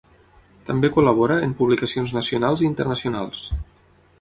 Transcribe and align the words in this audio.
També 0.69 0.89
col·labora 0.95 1.37
en 1.49 1.53
publicacions 1.59 2.15
nacionals 2.17 2.65
i 2.65 2.69
internacionals. 2.71 3.45